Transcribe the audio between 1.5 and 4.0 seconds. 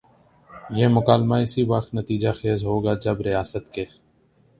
وقت نتیجہ خیز ہو گا جب ریاست کے